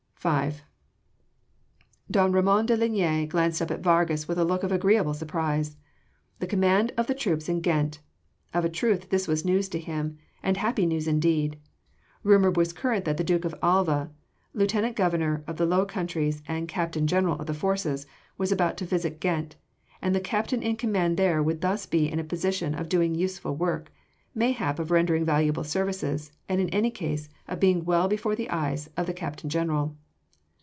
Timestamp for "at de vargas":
3.71-4.27